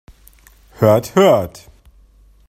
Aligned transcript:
Hört, 0.79 1.13
hört! 1.15 1.69